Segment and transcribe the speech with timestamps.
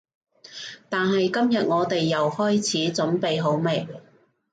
[0.89, 2.55] 但係今日我哋由聞開
[2.87, 3.87] 始，準備好未？